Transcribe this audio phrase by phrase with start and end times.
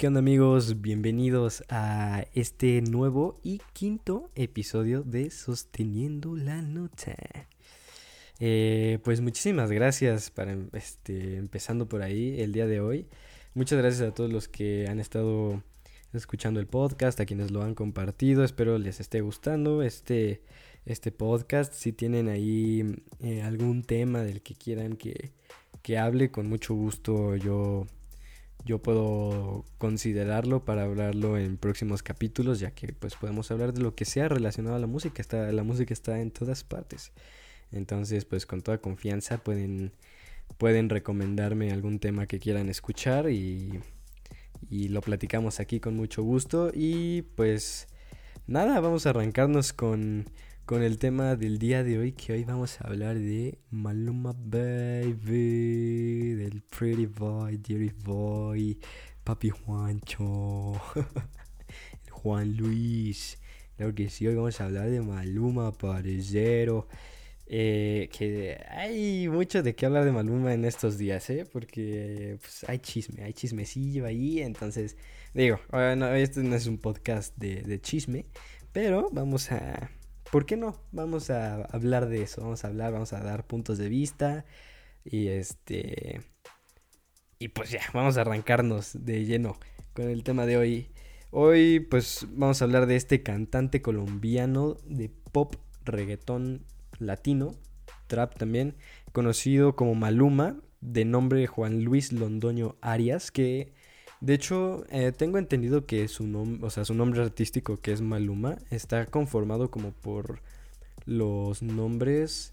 [0.00, 0.80] ¿Qué onda amigos?
[0.80, 7.14] Bienvenidos a este nuevo y quinto episodio de Sosteniendo la Nota.
[8.38, 13.08] Eh, pues muchísimas gracias para este, empezando por ahí el día de hoy.
[13.52, 15.62] Muchas gracias a todos los que han estado
[16.14, 18.42] escuchando el podcast, a quienes lo han compartido.
[18.42, 20.40] Espero les esté gustando este,
[20.86, 21.74] este podcast.
[21.74, 25.32] Si tienen ahí eh, algún tema del que quieran que,
[25.82, 27.84] que hable, con mucho gusto yo
[28.64, 33.94] yo puedo considerarlo para hablarlo en próximos capítulos, ya que pues podemos hablar de lo
[33.94, 35.22] que sea relacionado a la música.
[35.22, 37.12] Está, la música está en todas partes.
[37.72, 39.92] Entonces, pues con toda confianza pueden,
[40.58, 43.80] pueden recomendarme algún tema que quieran escuchar y,
[44.68, 46.70] y lo platicamos aquí con mucho gusto.
[46.74, 47.88] Y pues
[48.46, 50.26] nada, vamos a arrancarnos con
[50.70, 56.34] con el tema del día de hoy, que hoy vamos a hablar de Maluma Baby,
[56.34, 58.78] del Pretty Boy, Dirty Boy,
[59.24, 60.74] Papi Juancho,
[62.12, 63.36] Juan Luis.
[63.76, 66.86] Claro que sí, hoy vamos a hablar de Maluma, parecero.
[67.48, 71.48] Eh, que hay mucho de qué hablar de Maluma en estos días, ¿eh?
[71.52, 74.40] Porque pues, hay chisme, hay chismecillo ahí.
[74.40, 74.96] Entonces,
[75.34, 75.58] digo,
[76.14, 78.26] este no es un podcast de chisme,
[78.72, 79.90] pero vamos a,
[80.30, 80.76] ¿por qué no?
[80.92, 84.44] Vamos a hablar de eso, vamos a hablar, vamos a dar puntos de vista
[85.04, 86.22] y este...
[87.38, 89.58] Y pues ya, vamos a arrancarnos de lleno
[89.94, 90.90] con el tema de hoy.
[91.30, 96.66] Hoy pues vamos a hablar de este cantante colombiano de pop, reggaetón
[96.98, 97.54] latino,
[98.08, 98.76] trap también,
[99.12, 103.72] conocido como Maluma, de nombre Juan Luis Londoño Arias, que
[104.20, 108.02] de hecho, eh, tengo entendido que su nombre, o sea, su nombre artístico, que es
[108.02, 110.40] Maluma, está conformado como por
[111.06, 112.52] los nombres,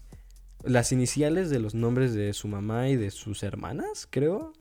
[0.64, 4.54] las iniciales de los nombres de su mamá y de sus hermanas, creo.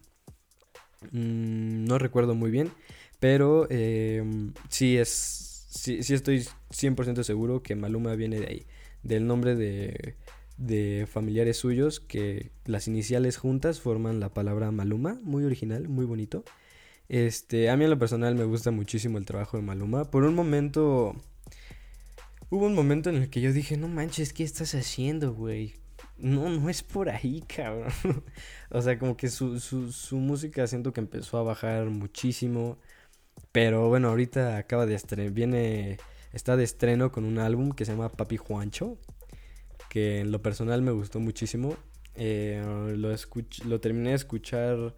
[1.12, 2.72] Mm, no recuerdo muy bien,
[3.20, 8.66] pero em, sí es, sí, sí estoy 100% seguro que Maluma viene de ahí,
[9.04, 10.16] del nombre de,
[10.58, 16.44] de familiares suyos, que las iniciales juntas forman la palabra Maluma, muy original, muy bonito.
[17.10, 20.06] Este, a mí en lo personal me gusta muchísimo el trabajo de Maluma.
[20.06, 21.16] Por un momento,
[22.50, 25.76] hubo un momento en el que yo dije, no manches, ¿qué estás haciendo, güey?
[26.18, 27.92] No, no es por ahí, cabrón.
[28.72, 32.78] o sea, como que su, su, su música siento que empezó a bajar muchísimo.
[33.52, 35.98] Pero bueno, ahorita acaba de estrenar, viene,
[36.34, 38.98] está de estreno con un álbum que se llama Papi Juancho.
[39.90, 41.78] Que en lo personal me gustó muchísimo.
[42.16, 42.62] Eh,
[42.98, 43.16] lo,
[43.66, 44.96] lo terminé de escuchar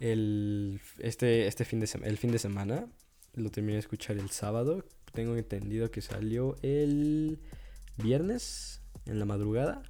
[0.00, 2.86] el, este, este fin de el fin de semana.
[3.34, 4.84] Lo terminé de escuchar el sábado.
[5.12, 7.38] Tengo entendido que salió el
[7.96, 9.82] viernes en la madrugada.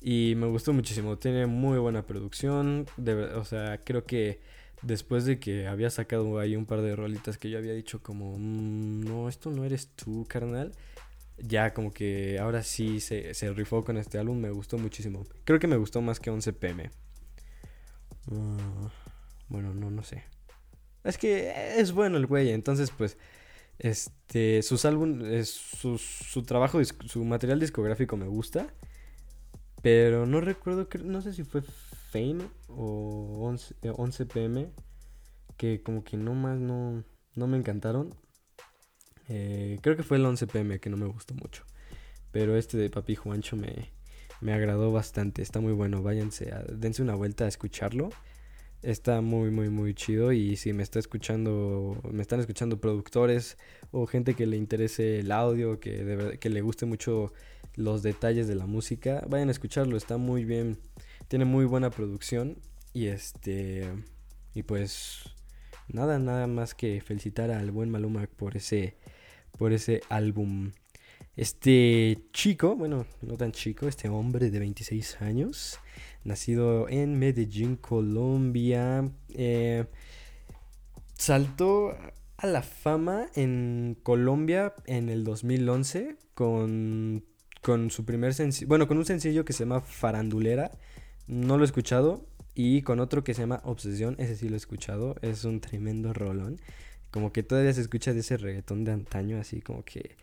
[0.00, 1.18] Y me gustó muchísimo.
[1.18, 2.86] Tiene muy buena producción.
[2.96, 4.40] De, o sea, creo que
[4.82, 8.36] después de que había sacado ahí un par de rolitas que yo había dicho como,
[8.36, 10.72] mm, no, esto no eres tú, carnal.
[11.38, 14.38] Ya como que ahora sí se, se rifó con este álbum.
[14.38, 15.24] Me gustó muchísimo.
[15.44, 16.90] Creo que me gustó más que 11 pm.
[19.52, 20.24] Bueno, no, no sé.
[21.04, 23.18] Es que es bueno el güey, entonces pues
[23.78, 28.72] este sus álbumes su, su trabajo su material discográfico me gusta,
[29.82, 34.70] pero no recuerdo que no sé si fue Fame o 11, 11 pm
[35.58, 37.04] que como que no más no
[37.34, 38.14] no me encantaron.
[39.28, 41.64] Eh, creo que fue el 11 pm que no me gustó mucho.
[42.30, 43.92] Pero este de Papi Juancho me,
[44.40, 45.42] me agradó bastante.
[45.42, 46.02] Está muy bueno.
[46.02, 48.10] Váyanse, dense una vuelta a escucharlo.
[48.82, 50.32] Está muy, muy, muy chido.
[50.32, 53.56] Y si me está escuchando, me están escuchando productores
[53.92, 57.32] o gente que le interese el audio, que, que le guste mucho
[57.76, 59.96] los detalles de la música, vayan a escucharlo.
[59.96, 60.78] Está muy bien.
[61.28, 62.58] Tiene muy buena producción.
[62.92, 63.88] Y este.
[64.54, 65.22] Y pues.
[65.88, 68.96] Nada, nada más que felicitar al buen Maluma por ese.
[69.58, 70.72] Por ese álbum.
[71.36, 75.78] Este chico, bueno, no tan chico, este hombre de 26 años
[76.24, 79.10] nacido en Medellín, Colombia.
[79.30, 79.86] Eh,
[81.14, 81.96] saltó
[82.36, 87.24] a la fama en Colombia en el 2011 con,
[87.60, 90.72] con su primer sencillo, bueno, con un sencillo que se llama Farandulera,
[91.28, 94.58] no lo he escuchado, y con otro que se llama Obsesión, ese sí lo he
[94.58, 96.60] escuchado, es un tremendo rolón,
[97.10, 100.16] como que todavía se escucha de ese reggaetón de antaño, así como que,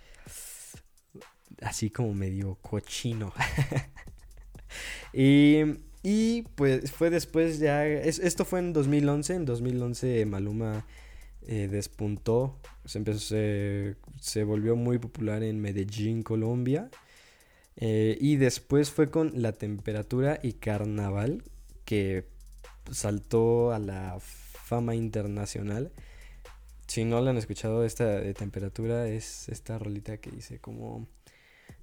[1.61, 3.33] así como medio cochino.
[5.13, 5.63] y
[6.03, 10.85] y pues fue después ya, esto fue en 2011, en 2011 Maluma
[11.51, 13.35] eh, despuntó, se, empezó,
[14.19, 16.89] se, volvió muy popular en Medellín, Colombia.
[17.75, 21.43] Eh, y después fue con La Temperatura y Carnaval,
[21.85, 22.25] que
[22.91, 25.91] saltó a la fama internacional.
[26.87, 31.07] si no la han escuchado, esta de temperatura es esta rolita que dice como...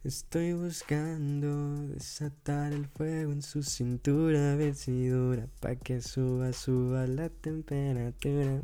[0.07, 6.53] Estoy buscando desatar el fuego en su cintura, a ver si dura, pa' que suba,
[6.53, 8.63] suba la temperatura.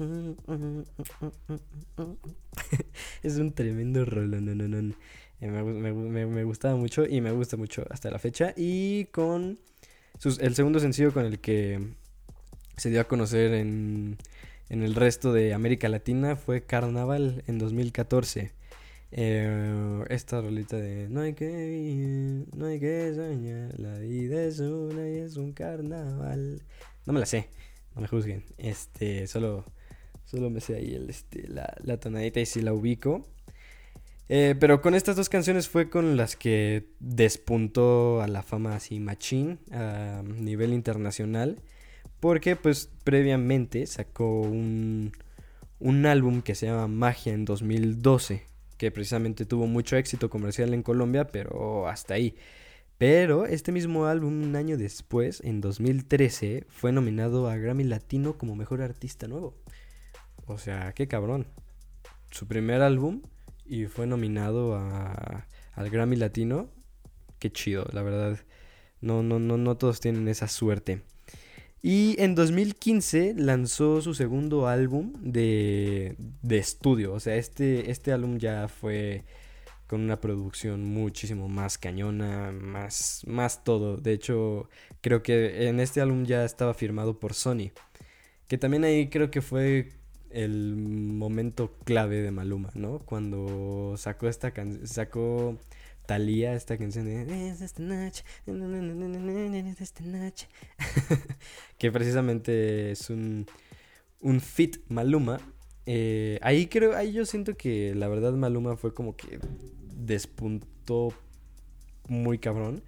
[3.22, 4.92] es un tremendo rolo, no, no, no.
[5.38, 8.52] Me, me, me, gustaba mucho y me gusta mucho hasta la fecha.
[8.56, 9.60] Y con
[10.18, 11.78] sus, el segundo sencillo con el que
[12.76, 14.18] se dio a conocer en
[14.68, 18.61] el resto de América Latina fue Carnaval en 2014.
[19.14, 24.58] Eh, esta rolita de no hay que vivir, no hay que soñar, la vida es
[24.58, 26.62] una y es un carnaval.
[27.04, 27.48] No me la sé,
[27.94, 28.44] no me juzguen.
[28.56, 29.66] Este, solo,
[30.24, 33.22] solo me sé ahí el, este, la, la tonadita y si la ubico.
[34.30, 38.98] Eh, pero con estas dos canciones fue con las que despuntó a la fama así
[38.98, 41.60] machín a nivel internacional.
[42.18, 45.12] Porque pues previamente sacó un,
[45.80, 48.46] un álbum que se llama Magia en 2012,
[48.78, 52.36] que precisamente tuvo mucho éxito comercial en Colombia, pero hasta ahí.
[52.98, 58.54] Pero este mismo álbum, un año después, en 2013, fue nominado a Grammy Latino como
[58.54, 59.56] Mejor Artista Nuevo.
[60.46, 61.46] O sea, qué cabrón.
[62.30, 63.22] Su primer álbum
[63.64, 66.68] y fue nominado a, al Grammy Latino.
[67.38, 68.38] Qué chido, la verdad.
[69.00, 71.02] No, no, no, no todos tienen esa suerte.
[71.82, 77.12] Y en 2015 lanzó su segundo álbum de, de estudio.
[77.12, 79.24] O sea, este, este álbum ya fue
[79.88, 83.96] con una producción muchísimo más cañona, más, más todo.
[83.96, 84.68] De hecho,
[85.00, 87.72] creo que en este álbum ya estaba firmado por Sony.
[88.48, 89.92] Que también ahí creo que fue
[90.30, 93.00] el momento clave de Maluma, ¿no?
[93.00, 95.58] Cuando sacó esta canción,
[96.06, 97.64] Talía, esta canción de noche,
[99.80, 100.48] esta noche,
[101.78, 103.46] que precisamente es un,
[104.20, 105.40] un fit Maluma.
[105.86, 109.38] Eh, ahí creo, ahí yo siento que la verdad Maluma fue como que
[109.94, 111.12] despuntó
[112.08, 112.82] muy cabrón.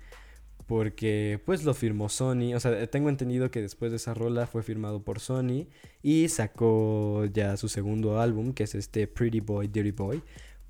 [0.67, 2.55] Porque pues lo firmó Sony.
[2.55, 5.67] O sea, tengo entendido que después de esa rola fue firmado por Sony.
[6.03, 10.23] Y sacó ya su segundo álbum, que es este Pretty Boy, Dirty Boy.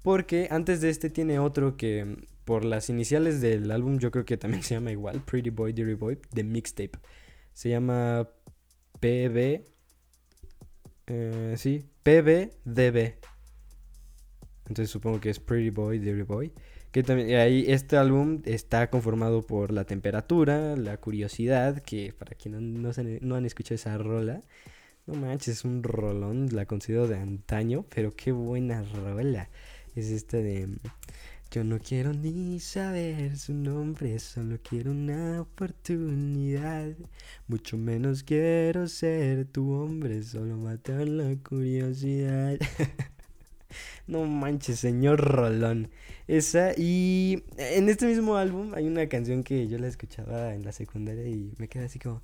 [0.05, 4.37] Porque antes de este tiene otro que por las iniciales del álbum yo creo que
[4.37, 6.99] también se llama igual, Pretty Boy, Dirty Boy, de mixtape.
[7.55, 8.29] Se llama
[9.01, 9.65] PB...
[11.06, 13.15] Eh, sí, PBDB.
[14.67, 16.53] Entonces supongo que es Pretty Boy, Dirty Boy.
[16.93, 22.61] Que también, ahí este álbum está conformado por la temperatura, la curiosidad, que para quienes
[22.61, 22.91] no,
[23.23, 24.43] no han escuchado esa rola,
[25.07, 29.49] no manches, es un rolón, la considero de antaño, pero qué buena rola.
[29.94, 30.69] Es esta de
[31.55, 36.96] yo no quiero ni saber su nombre, solo quiero una oportunidad.
[37.46, 42.58] Mucho menos quiero ser tu hombre, solo matar la curiosidad.
[44.08, 45.93] no manches, señor Rolón.
[46.26, 50.73] Esa y en este mismo álbum hay una canción que yo la escuchaba en la
[50.73, 52.20] secundaria y me quedé así como...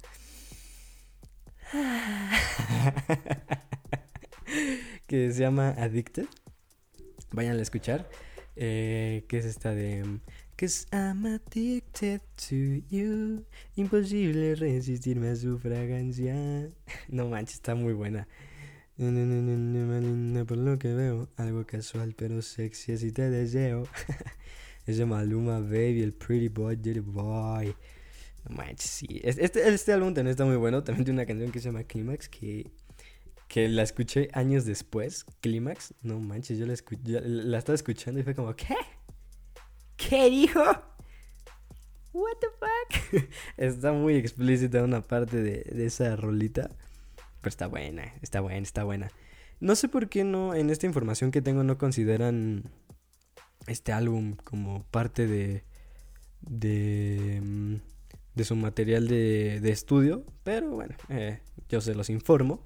[5.06, 6.26] que se llama Addicted.
[7.32, 8.08] Vayan a escuchar.
[8.56, 10.20] Eh, que es esta de...
[10.60, 13.46] Cause I'm addicted to you.
[13.76, 16.70] Imposible resistirme a su fragancia.
[17.08, 18.28] No manches, está muy buena.
[18.98, 23.88] Por lo que veo, algo casual pero sexy, así te deseo.
[24.86, 27.74] es Maluma Baby, el Pretty Boy, Dirty Boy.
[28.46, 29.06] No manches, sí.
[29.24, 30.84] Este, este álbum también está muy bueno.
[30.84, 32.70] También tiene una canción que se llama Climax que
[33.50, 36.74] que la escuché años después, Clímax, no manches, yo la,
[37.20, 38.76] la estaba escuchando y fue como, ¿qué?
[39.96, 40.62] ¿Qué dijo?
[42.12, 43.24] What the fuck?
[43.56, 46.70] está muy explícita una parte de, de esa rolita,
[47.40, 49.10] pero está buena, está buena, está buena.
[49.58, 52.70] No sé por qué no, en esta información que tengo no consideran
[53.66, 55.64] este álbum como parte de,
[56.42, 57.74] de, mm,
[58.36, 62.64] de su material de, de estudio, pero bueno, eh, yo se los informo.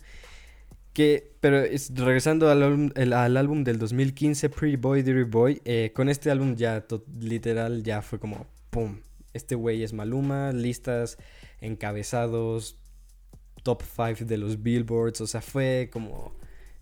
[0.95, 1.65] Que, pero
[1.97, 6.55] regresando al álbum, al álbum del 2015, Pretty Boy, Dirty Boy, eh, con este álbum
[6.55, 6.87] ya
[7.21, 9.01] literal ya fue como, ¡pum!
[9.35, 11.19] Este güey es Maluma, listas,
[11.61, 12.79] encabezados,
[13.65, 16.33] top 5 de los billboards, o sea, fue como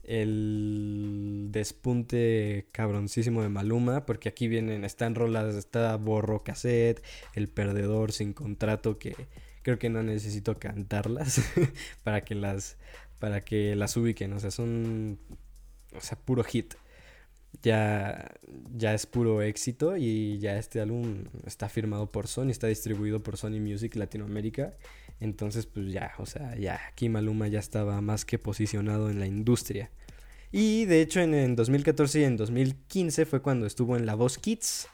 [0.04, 7.02] el despunte cabroncísimo de Maluma, porque aquí vienen, están rolas, está Borro Cassette,
[7.35, 9.14] El Perdedor sin contrato, que
[9.62, 11.40] creo que no necesito cantarlas
[12.04, 12.76] para que las
[13.23, 14.33] para que las ubiquen.
[14.33, 15.17] O sea, son.
[15.97, 16.75] O sea, puro hit.
[17.62, 18.33] Ya,
[18.75, 23.37] ya es puro éxito y ya este álbum está firmado por Sony, está distribuido por
[23.37, 24.75] Sony Music Latinoamérica.
[25.21, 29.26] Entonces, pues ya, o sea, ya aquí Maluma ya estaba más que posicionado en la
[29.26, 29.93] industria.
[30.50, 34.88] Y de hecho en, 2014 y en 2015 fue cuando estuvo en La Voz Kids.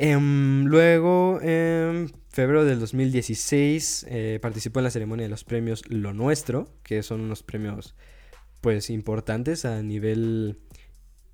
[0.00, 6.14] Em, luego, en febrero del 2016, eh, participó en la ceremonia de los premios Lo
[6.14, 7.96] Nuestro, que son unos premios
[8.60, 10.60] pues importantes a nivel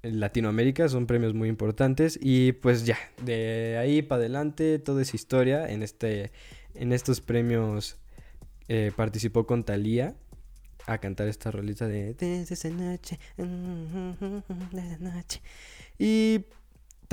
[0.02, 5.70] Latinoamérica, son premios muy importantes y pues ya, de ahí para adelante toda esa historia
[5.70, 6.32] en este
[6.74, 7.98] en estos premios
[8.68, 10.14] eh, participó con Thalía
[10.86, 13.18] a cantar esta rolita de Desde esa noche,
[15.00, 15.42] noche.
[15.98, 16.46] Y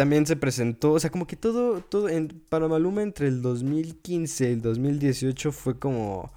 [0.01, 2.07] también se presentó, o sea, como que todo, todo
[2.49, 6.33] para Maluma entre el 2015 y el 2018 fue como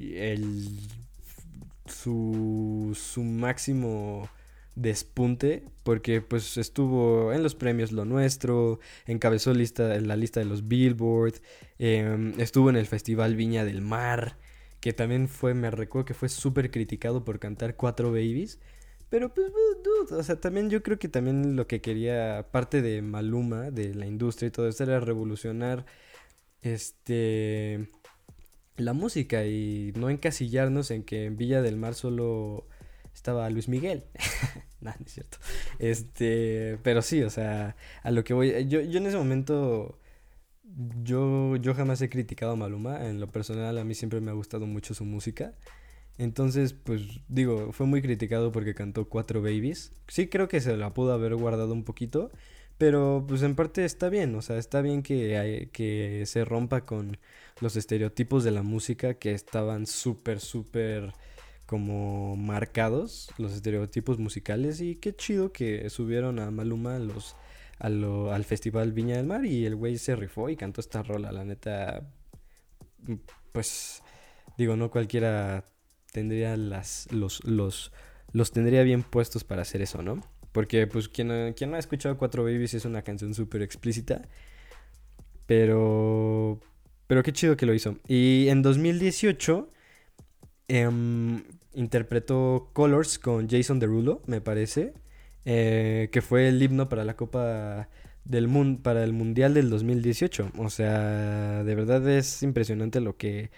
[0.00, 0.80] el
[1.84, 4.30] su, su máximo
[4.76, 10.66] despunte porque pues estuvo en los premios Lo Nuestro, encabezó lista, la lista de los
[10.66, 11.34] Billboard,
[11.78, 14.38] em, estuvo en el Festival Viña del Mar,
[14.80, 18.58] que también fue, me recuerdo que fue súper criticado por cantar Cuatro Babies.
[19.08, 19.52] Pero pues,
[19.84, 23.94] dude, o sea, también yo creo que también lo que quería, parte de Maluma, de
[23.94, 25.86] la industria y todo eso, era revolucionar
[26.62, 27.88] este
[28.76, 32.66] la música y no encasillarnos en que en Villa del Mar solo
[33.14, 34.04] estaba Luis Miguel.
[34.80, 35.38] no, no es cierto.
[35.78, 39.98] Este, pero sí, o sea, a lo que voy, yo, yo en ese momento
[41.02, 43.06] yo, yo jamás he criticado a Maluma.
[43.06, 45.54] En lo personal, a mí siempre me ha gustado mucho su música.
[46.18, 49.92] Entonces, pues digo, fue muy criticado porque cantó Cuatro Babies.
[50.08, 52.30] Sí creo que se la pudo haber guardado un poquito.
[52.78, 54.34] Pero pues en parte está bien.
[54.34, 57.18] O sea, está bien que, que se rompa con
[57.60, 61.14] los estereotipos de la música que estaban súper, súper
[61.66, 63.30] como marcados.
[63.38, 64.80] Los estereotipos musicales.
[64.80, 67.36] Y qué chido que subieron a Maluma los
[67.78, 71.32] al Festival Viña del Mar y el güey se rifó y cantó esta rola.
[71.32, 72.08] La neta,
[73.52, 74.02] pues
[74.56, 75.64] digo, no cualquiera
[76.16, 77.92] tendría las, los, los,
[78.32, 80.22] los tendría bien puestos para hacer eso, ¿no?
[80.50, 84.22] Porque pues quien, quien no ha escuchado Cuatro Babies es una canción súper explícita.
[85.44, 86.58] Pero...
[87.06, 87.98] Pero qué chido que lo hizo.
[88.08, 89.70] Y en 2018
[90.68, 91.44] em,
[91.74, 94.94] interpretó Colors con Jason Derulo, me parece.
[95.44, 97.90] Eh, que fue el himno para la Copa
[98.24, 100.52] del Mundo, para el Mundial del 2018.
[100.56, 103.50] O sea, de verdad es impresionante lo que,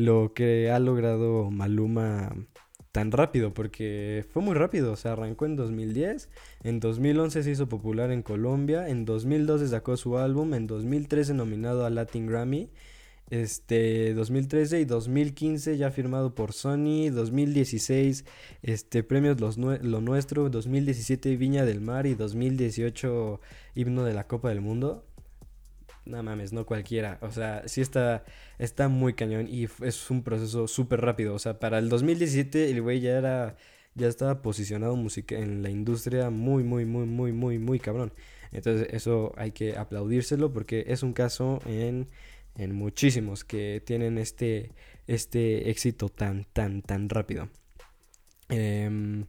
[0.00, 2.34] lo que ha logrado Maluma
[2.92, 6.28] tan rápido, porque fue muy rápido, o sea, arrancó en 2010,
[6.64, 11.84] en 2011 se hizo popular en Colombia, en 2012 sacó su álbum, en 2013 nominado
[11.84, 12.70] a Latin Grammy
[13.30, 18.24] este 2013 y 2015 ya firmado por Sony, 2016
[18.62, 23.40] este premios los Lo Nuestro, 2017 Viña del Mar y 2018
[23.76, 25.06] himno de la Copa del Mundo.
[26.04, 27.18] No mames, no cualquiera.
[27.22, 28.24] O sea, sí está,
[28.58, 31.34] está muy cañón y es un proceso súper rápido.
[31.34, 33.56] O sea, para el 2017 el güey ya era,
[33.94, 38.12] ya estaba posicionado música en la industria muy, muy, muy, muy, muy, muy cabrón.
[38.52, 42.08] Entonces eso hay que aplaudírselo porque es un caso en
[42.56, 44.72] en muchísimos que tienen este,
[45.06, 47.48] este éxito tan, tan, tan rápido.
[48.48, 49.26] Em,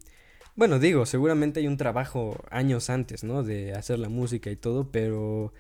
[0.56, 3.44] bueno, digo, seguramente hay un trabajo años antes, ¿no?
[3.44, 5.54] De hacer la música y todo, pero,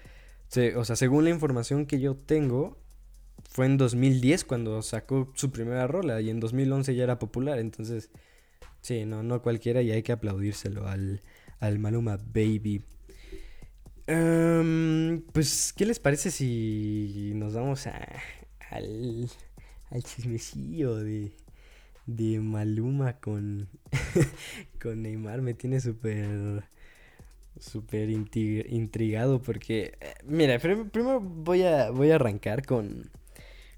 [0.75, 2.77] o sea, según la información que yo tengo,
[3.50, 8.10] fue en 2010 cuando sacó su primera rola y en 2011 ya era popular, entonces,
[8.81, 11.22] sí, no, no cualquiera y hay que aplaudírselo al,
[11.60, 12.84] al Maluma Baby.
[14.08, 18.08] Em, pues, ¿qué les parece si nos vamos a,
[18.70, 19.29] al,
[19.89, 21.31] al chismecillo de,
[22.08, 23.70] de Maluma con,
[24.81, 25.41] con Neymar?
[25.41, 26.63] Me tiene súper
[27.60, 33.12] súper intrigado porque, eh, mira, primero voy a, voy a arrancar con,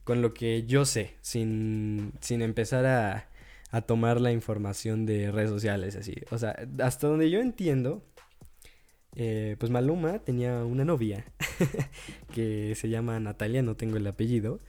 [0.03, 3.29] con lo que yo sé, sin, sin empezar a,
[3.71, 6.15] a tomar la información de redes sociales así.
[6.31, 8.03] O sea, hasta donde yo entiendo,
[9.15, 11.25] eh, pues Maluma tenía una novia
[12.33, 14.59] que se llama Natalia, no tengo el apellido.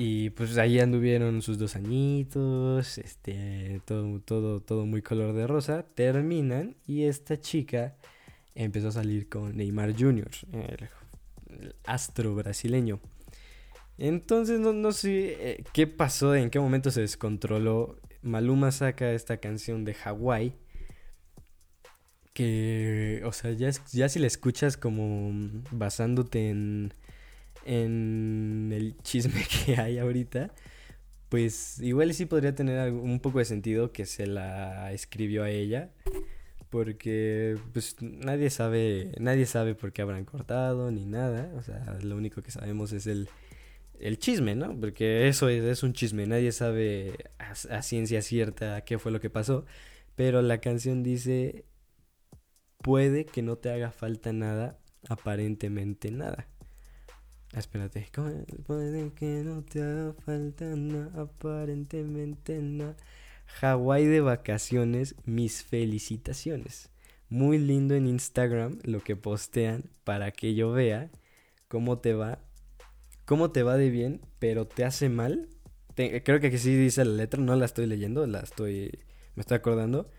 [0.00, 5.84] Y pues ahí anduvieron sus dos añitos, este, todo, todo, todo muy color de rosa.
[5.96, 7.96] Terminan y esta chica
[8.54, 13.00] empezó a salir con Neymar Jr., el, astro brasileño.
[13.98, 17.98] Entonces no, no sé eh, qué pasó, en qué momento se descontroló.
[18.22, 20.54] Maluma saca esta canción de Hawái
[22.34, 25.32] que, o sea, ya, ya si la escuchas como
[25.72, 26.94] basándote en,
[27.68, 30.50] en el chisme que hay ahorita,
[31.28, 35.90] pues igual sí podría tener un poco de sentido que se la escribió a ella.
[36.70, 41.52] Porque pues nadie sabe, nadie sabe por qué habrán cortado ni nada.
[41.56, 43.28] O sea, lo único que sabemos es el,
[44.00, 44.78] el chisme, ¿no?
[44.78, 49.20] Porque eso es, es un chisme, nadie sabe a, a, ciencia cierta qué fue lo
[49.20, 49.64] que pasó.
[50.16, 51.64] pero la canción dice,
[52.78, 56.48] puede que no te haga falta nada, aparentemente nada.
[57.54, 58.06] Espérate.
[58.66, 62.96] Puede que no te haga falta nada, aparentemente nada.
[63.46, 66.90] Hawái de vacaciones, mis felicitaciones.
[67.30, 71.10] Muy lindo en Instagram lo que postean para que yo vea
[71.68, 72.38] cómo te va,
[73.24, 75.48] cómo te va de bien, pero te hace mal.
[75.94, 78.98] creo que aquí sí dice la letra, no la estoy leyendo, la estoy,
[79.34, 80.10] me estoy acordando,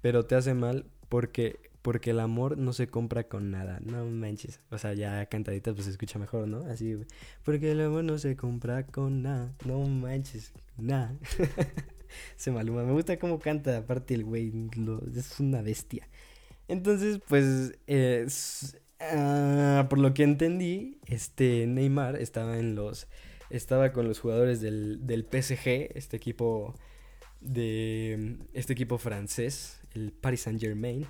[0.00, 4.58] pero te hace mal porque porque el amor no se compra con nada, no manches.
[4.70, 6.66] O sea, ya cantadita pues se escucha mejor, ¿no?
[6.68, 6.98] Así,
[7.44, 11.16] porque el amor no se compra con nada, no manches, nada.
[12.36, 14.52] se maluma, me gusta cómo canta, aparte el güey
[15.14, 16.08] es una bestia.
[16.66, 17.78] Entonces, pues,
[18.98, 23.06] ah, por lo que entendí, este Neymar estaba en los,
[23.48, 26.74] estaba con los jugadores del, del PSG, este equipo
[27.40, 31.06] de, este equipo francés, el Paris Saint Germain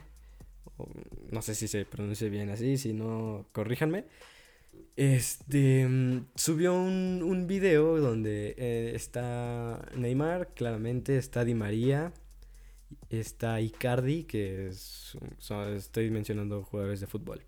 [1.30, 4.04] no sé si se pronuncia bien así, si no, corríjanme.
[4.96, 5.86] Este
[6.34, 12.12] subió un, un video donde eh, está Neymar, claramente está Di María,
[13.10, 15.16] está Icardi, que es,
[15.74, 17.42] estoy mencionando jugadores de fútbol.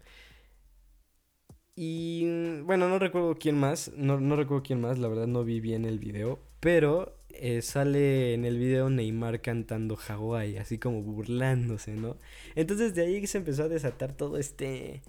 [1.75, 5.61] Y bueno, no recuerdo quién más, no, no recuerdo quién más, la verdad no vi
[5.61, 11.95] bien el video, pero eh, sale en el video Neymar cantando Hawái, así como burlándose,
[11.95, 12.17] ¿no?
[12.55, 15.03] Entonces de ahí se empezó a desatar todo este,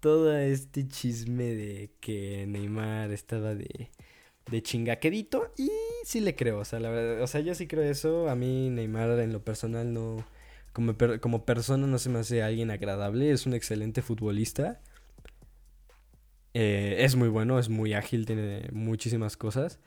[0.00, 3.90] todo este chisme de que Neymar estaba de,
[4.50, 5.70] de chingaquedito y
[6.04, 8.70] sí le creo, o sea, la verdad, o sea, yo sí creo eso, a mí
[8.70, 10.24] Neymar en lo personal no,
[10.72, 14.80] como, como persona no se me hace alguien agradable, es un excelente futbolista.
[16.54, 19.78] Eh, es muy bueno, es muy ágil, tiene muchísimas cosas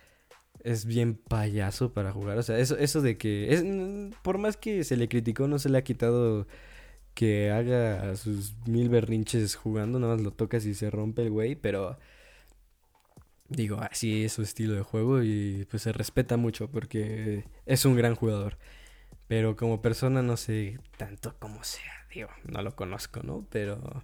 [0.63, 2.37] es bien payaso para jugar.
[2.37, 3.53] O sea, eso, eso de que.
[3.53, 3.63] Es,
[4.21, 6.47] por más que se le criticó, no se le ha quitado
[7.13, 9.99] que haga sus mil berrinches jugando.
[9.99, 11.55] Nada más lo tocas y se rompe el güey.
[11.55, 11.97] Pero.
[13.49, 17.97] Digo, así es su estilo de juego y pues se respeta mucho porque es un
[17.97, 18.57] gran jugador.
[19.27, 21.91] Pero como persona no sé tanto como sea.
[22.13, 23.45] Digo, no lo conozco, ¿no?
[23.49, 24.03] Pero.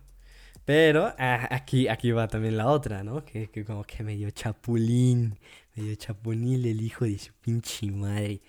[0.68, 3.24] Pero ah, aquí, aquí va también la otra, ¿no?
[3.24, 5.40] Que, que como que medio chapulín
[5.78, 8.42] medio chaponil el hijo de su pinche madre.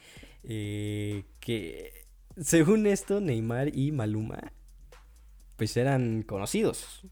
[0.43, 1.93] Eh, que
[2.41, 4.53] según esto, Neymar y Maluma,
[5.57, 7.03] pues eran conocidos.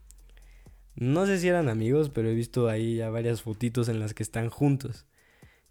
[0.95, 4.23] No sé si eran amigos, pero he visto ahí ya varias fotitos en las que
[4.23, 5.07] están juntos.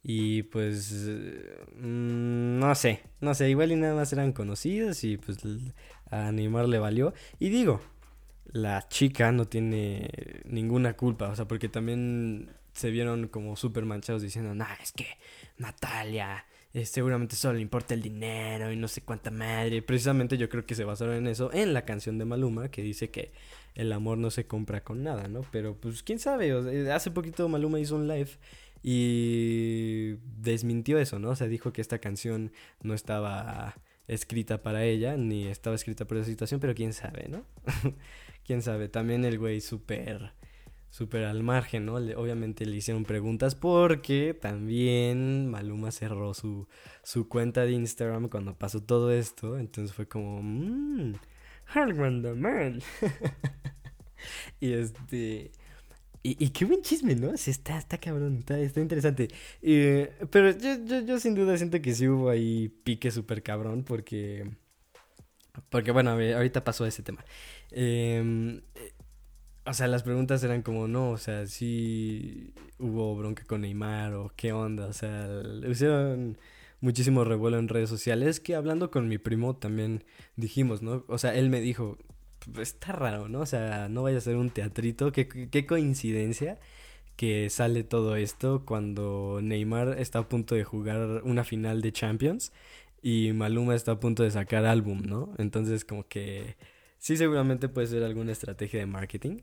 [0.04, 0.92] Y pues,
[1.76, 5.40] mm, no sé, no sé, igual y nada más eran conocidos y pues
[6.12, 7.14] a Neymar le valió.
[7.40, 7.82] Y digo,
[8.52, 10.10] la chica no tiene
[10.46, 15.08] ninguna culpa, o sea, porque también se vieron como súper manchados diciendo, nah, es que
[15.58, 19.82] Natalia eh, seguramente solo le importa el dinero y no sé cuánta madre.
[19.82, 23.10] Precisamente yo creo que se basaron en eso, en la canción de Maluma, que dice
[23.10, 23.32] que
[23.76, 25.42] el amor no se compra con nada, ¿no?
[25.52, 28.32] Pero pues quién sabe, eh, hace poquito Maluma hizo un live
[28.84, 31.30] y desmintió eso, ¿no?
[31.30, 32.52] O sea, dijo que esta canción
[32.84, 33.76] no estaba
[34.10, 37.46] escrita para ella, ni estaba escrita por esa situación, pero quién sabe, ¿no?
[38.46, 40.34] quién sabe, también el güey súper
[40.96, 41.96] súper al margen, ¿no?
[41.96, 46.70] obviamente le hicieron preguntas porque también Maluma cerró su,
[47.04, 49.60] su cuenta de Instagram cuando pasó todo esto.
[49.60, 51.16] Entonces fue como, mmm,
[52.38, 52.80] man.
[54.62, 55.52] y este...
[56.24, 57.38] Y, qué buen chisme, ¿no?
[57.38, 59.28] Sí, está, está cabrón, está, está interesante.
[59.62, 64.50] pero yo, yo, yo, sin duda siento que sí hubo ahí pique súper cabrón porque...
[65.70, 67.26] Porque bueno, ahorita pasó ese tema.
[67.72, 68.62] Eh,
[69.66, 74.32] o sea, las preguntas eran como, no, o sea, sí hubo bronca con Neymar o
[74.36, 75.28] qué onda, o sea,
[75.68, 76.38] hicieron
[76.82, 80.04] muchísimo revuelo en redes sociales que hablando con mi primo también
[80.36, 81.04] dijimos, ¿no?
[81.08, 81.98] O sea, él me dijo,
[82.60, 83.40] está raro, ¿no?
[83.42, 86.60] O sea, no vaya a ser un teatrito, qué, qué coincidencia
[87.16, 92.52] que sale todo esto cuando Neymar está a punto de jugar una final de Champions
[93.06, 95.34] y Maluma está a punto de sacar álbum, ¿no?
[95.38, 96.56] Entonces como que
[97.06, 99.42] Sí, seguramente puede ser alguna estrategia de marketing.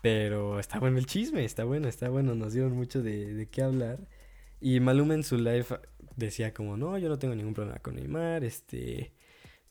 [0.00, 2.36] Pero está bueno el chisme, está bueno, está bueno.
[2.36, 3.98] Nos dieron mucho de, de qué hablar.
[4.60, 5.66] Y Maluma en su live
[6.14, 9.12] decía como, no, yo no tengo ningún problema con Neymar, este,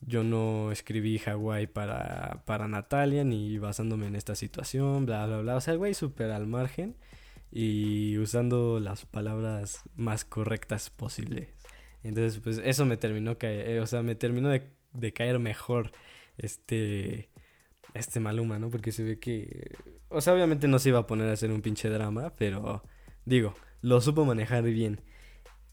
[0.02, 5.56] yo no escribí Hawái para, para Natalia, ni basándome en esta situación, bla, bla, bla.
[5.56, 6.94] O sea, el güey súper al margen
[7.50, 11.57] y usando las palabras más correctas posibles.
[12.02, 13.36] Entonces, pues eso me terminó,
[13.82, 15.92] o sea, me terminó de, de caer mejor
[16.38, 17.30] este,
[17.94, 18.70] este Maluma, ¿no?
[18.70, 19.76] Porque se ve que,
[20.08, 22.82] o sea, obviamente no se iba a poner a hacer un pinche drama, pero
[23.24, 25.00] digo, lo supo manejar bien.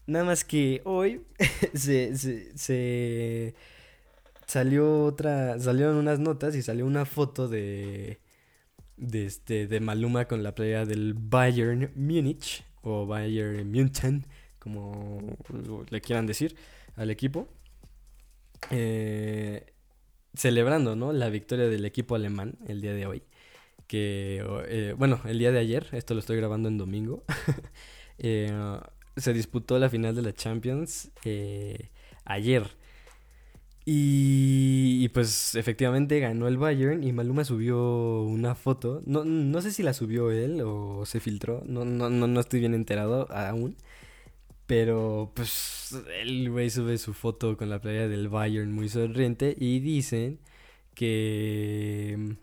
[0.06, 1.22] Nada más que hoy
[1.74, 3.54] se, se,
[4.46, 8.20] salió otra, salieron unas notas y salió una foto de,
[8.96, 14.26] de, este, de Maluma con la playa del Bayern Múnich o Bayern München,
[14.66, 15.36] como
[15.90, 16.56] le quieran decir
[16.96, 17.48] al equipo.
[18.70, 19.64] Eh,
[20.34, 21.12] celebrando, ¿no?
[21.12, 23.22] La victoria del equipo alemán el día de hoy.
[23.86, 27.22] Que, eh, bueno, el día de ayer, esto lo estoy grabando en domingo,
[28.18, 28.50] eh,
[29.16, 31.12] se disputó la final de la Champions
[32.24, 32.64] ayer.
[33.88, 39.00] Y, pues efectivamente ganó el Bayern y Maluma subió una foto.
[39.06, 41.62] No, no sé si la subió él o se filtró.
[41.66, 43.76] No, no, no, no estoy bien enterado aún.
[44.66, 49.80] Pero pues el güey sube su foto con la playa del Bayern muy sonriente y
[49.80, 50.40] dicen
[50.94, 52.36] que...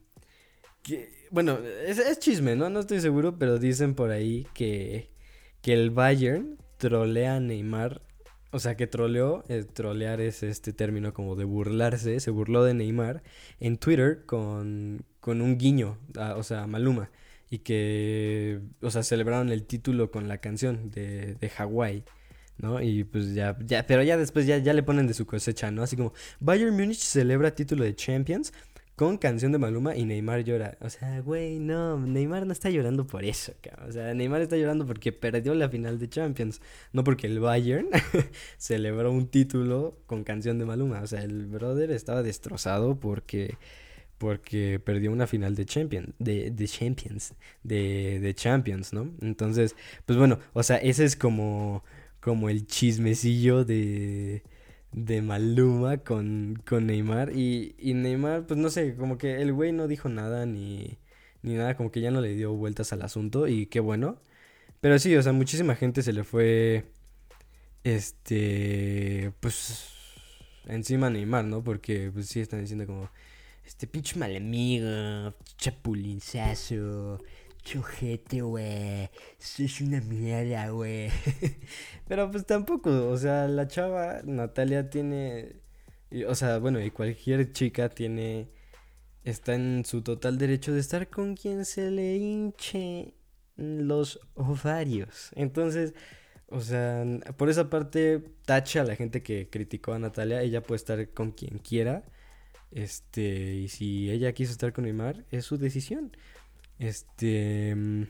[0.83, 2.69] que bueno, es, chisme, ¿no?
[2.69, 5.09] No estoy seguro, pero dicen por ahí que,
[5.61, 8.01] que el Bayern trolea a Neymar
[8.53, 12.75] o sea, que troleó, eh, trolear es este término como de burlarse, se burló de
[12.75, 13.23] Neymar
[13.59, 15.97] en Twitter con, con un guiño,
[16.35, 17.09] o sea, Maluma,
[17.53, 22.03] y que, o sea, celebraron el título con la canción de, de Hawái.
[22.57, 22.81] ¿no?
[22.81, 25.83] Y pues ya, ya, pero ya después ya, ya le ponen de su cosecha, ¿no?
[25.83, 28.53] Así como Bayern Munich celebra título de Champions
[28.95, 30.77] con canción de Maluma y Neymar llora.
[30.81, 33.87] O sea, güey, no, Neymar no está llorando por eso, cabrón.
[33.89, 36.59] O sea, Neymar está llorando porque perdió la final de Champions,
[36.91, 37.87] no porque el Bayern
[38.57, 41.01] celebró un título con canción de Maluma.
[41.01, 43.57] O sea, el brother estaba destrozado porque
[44.23, 49.11] porque perdió una final de Champions, de, de Champions, de, Champions, ¿no?
[49.21, 51.83] Entonces, pues bueno, o sea, ese es como,
[52.21, 54.43] como el chismecillo de,
[54.93, 57.35] de Maluma con, con Neymar.
[57.35, 60.97] Y, y Neymar, pues no sé, como que el güey no dijo nada ni,
[61.41, 64.21] ni nada, como que ya no le dio vueltas al asunto y qué bueno.
[64.79, 66.85] Pero sí, o sea, muchísima gente se le fue,
[67.83, 69.89] este, pues,
[70.67, 71.63] encima a Neymar, ¿no?
[71.63, 73.09] Porque, pues sí, están diciendo como,
[73.65, 77.19] este pinche mal amigo, chapulinzazo,
[77.63, 79.09] chujete, güey.
[79.39, 81.09] Es una mierda, güey.
[82.07, 85.55] Pero pues tampoco, o sea, la chava Natalia tiene.
[86.27, 88.49] O sea, bueno, y cualquier chica tiene.
[89.23, 93.13] Está en su total derecho de estar con quien se le hinche
[93.55, 95.31] los ovarios.
[95.35, 95.93] Entonces,
[96.47, 97.05] o sea,
[97.37, 100.41] por esa parte, tacha a la gente que criticó a Natalia.
[100.41, 102.03] Ella puede estar con quien quiera.
[102.73, 106.15] Este, y si ella quiso estar con Neymar, es su decisión.
[106.79, 107.75] Este.
[107.75, 108.03] Mm,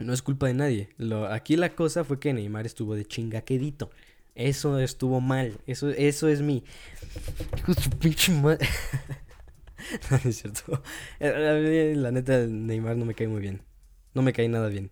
[0.00, 0.90] no es culpa de nadie.
[0.98, 3.90] Lo, aquí la cosa fue que Neymar estuvo de chingaquedito.
[4.34, 5.60] Eso estuvo mal.
[5.66, 6.64] Eso, eso es mi.
[8.00, 8.58] pinche no,
[10.24, 10.82] es cierto.
[11.20, 13.62] La neta, Neymar no me cae muy bien.
[14.12, 14.90] No me cae nada bien.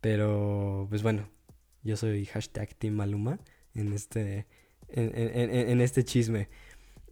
[0.00, 1.28] Pero, pues bueno.
[1.84, 3.38] Yo soy hashtag Team Maluma
[3.74, 4.46] en este.
[4.88, 6.48] En, en, en este chisme.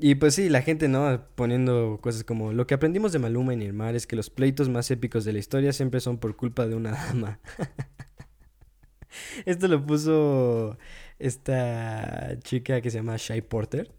[0.04, 1.24] Y pues sí, la gente, ¿no?
[1.36, 4.90] Poniendo cosas como, lo que aprendimos de Maluma y Neymar es que los pleitos más
[4.90, 7.38] épicos de la historia siempre son por culpa de una dama.
[9.46, 10.76] Esto lo puso
[11.20, 13.92] esta chica que se llama Shy Porter.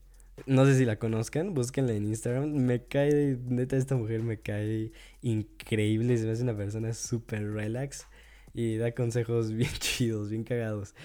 [0.46, 2.52] No sé si la conozcan, búsquenla en Instagram.
[2.52, 6.18] Me cae, neta, esta mujer me cae increíble.
[6.18, 8.08] Se me hace una persona súper relax
[8.54, 10.96] y da consejos bien chidos, bien cagados.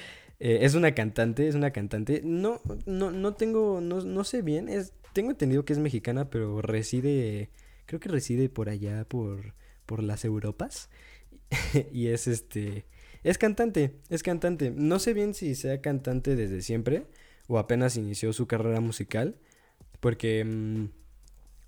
[0.41, 2.23] Eh, es una cantante, es una cantante.
[2.25, 4.69] No, no, no tengo, no, no sé bien.
[4.69, 7.51] Es, tengo entendido que es mexicana, pero reside,
[7.87, 9.55] creo que reside por allá, por,
[9.87, 10.91] por las Europas.
[11.93, 12.85] y es este,
[13.25, 14.71] es cantante, es cantante.
[14.71, 17.07] No sé bien si sea cantante desde siempre
[17.49, 19.37] o apenas inició su carrera musical,
[20.01, 20.87] porque, mm,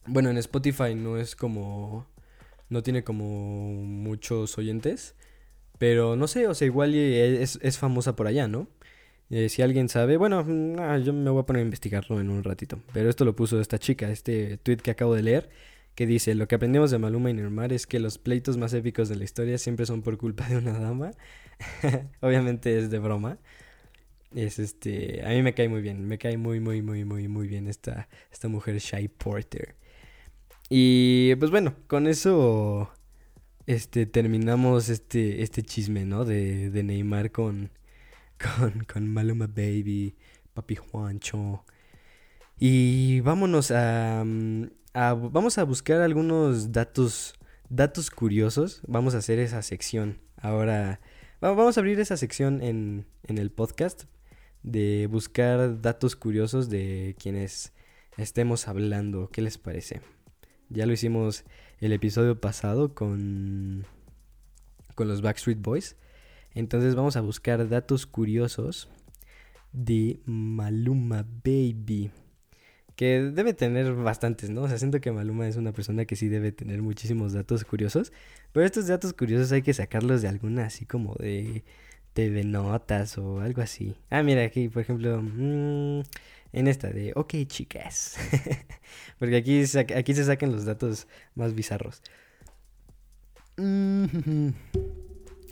[0.06, 2.06] bueno, en Spotify no es como,
[2.68, 3.24] no tiene como
[3.84, 5.14] muchos oyentes.
[5.80, 8.68] Pero no sé, o sea, igual es, es famosa por allá, ¿no?
[9.30, 12.44] Eh, si alguien sabe, bueno, mm, yo me voy a poner a investigarlo en un
[12.44, 12.78] ratito.
[12.92, 15.48] Pero esto lo puso esta chica, este tweet que acabo de leer,
[15.94, 19.08] que dice, lo que aprendimos de Maluma y Neymar es que los pleitos más épicos
[19.08, 21.12] de la historia siempre son por culpa de una dama.
[22.20, 23.38] Obviamente es de broma.
[24.34, 27.48] Es este, a mí me cae muy bien, me cae muy, muy, muy, muy, muy
[27.48, 29.76] bien esta, esta mujer Shy Porter.
[30.68, 32.92] Y pues bueno, con eso
[33.66, 36.24] este, terminamos este, este chisme, ¿no?
[36.24, 37.70] De, de Neymar con,
[38.58, 40.16] con, con Maluma Baby,
[40.54, 41.64] Papi Juancho.
[42.58, 47.34] Y vámonos a, a, Vamos a buscar algunos datos,
[47.68, 48.82] datos curiosos.
[48.86, 50.18] Vamos a hacer esa sección.
[50.36, 51.00] Ahora,
[51.40, 54.04] vamos a abrir esa sección en, en el podcast
[54.62, 57.72] de buscar datos curiosos de quienes
[58.16, 59.28] estemos hablando.
[59.30, 60.00] ¿Qué les parece?
[60.68, 61.44] Ya lo hicimos
[61.80, 63.86] el episodio pasado con,
[64.94, 65.96] con los Backstreet Boys.
[66.54, 68.88] Entonces vamos a buscar datos curiosos
[69.72, 72.10] de Maluma Baby.
[72.96, 74.62] que debe tener bastantes, ¿no?
[74.62, 78.12] O sea, siento que Maluma es una persona que sí debe tener muchísimos datos curiosos,
[78.52, 81.64] pero estos datos curiosos hay que sacarlos de alguna así como de
[82.12, 83.94] TV Notas o algo así.
[84.10, 86.02] Ah, mira, aquí, por ejemplo, mm,
[86.52, 88.16] en esta de Ok, chicas.
[89.18, 92.02] Porque aquí, se sacan los datos más bizarros.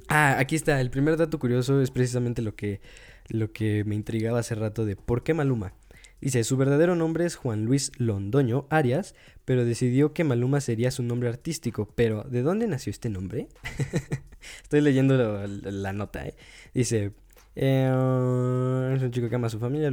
[0.09, 0.81] ah, aquí está.
[0.81, 2.81] El primer dato curioso es precisamente lo que,
[3.29, 5.75] lo que me intrigaba hace rato de por qué Maluma.
[6.21, 11.05] Dice, su verdadero nombre es Juan Luis Londoño Arias, pero decidió que Maluma sería su
[11.05, 11.93] nombre artístico.
[11.95, 13.49] Pero, ¿de dónde nació este nombre?
[14.65, 16.35] Estoy leyendo la nota, ¿eh?
[16.75, 17.13] Dice,
[17.61, 19.90] eh, es un chico que ama a su familia,